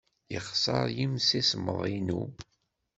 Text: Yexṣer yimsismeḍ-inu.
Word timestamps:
Yexṣer 0.33 0.85
yimsismeḍ-inu. 0.97 2.21